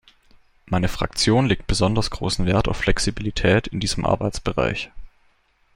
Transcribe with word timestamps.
Meine 0.65 0.87
Fraktion 0.87 1.45
legt 1.45 1.67
besonders 1.67 2.09
großen 2.09 2.47
Wert 2.47 2.67
auf 2.67 2.77
Flexibilität 2.77 3.67
in 3.67 3.79
diesem 3.79 4.03
Arbeitsbereich. 4.03 4.89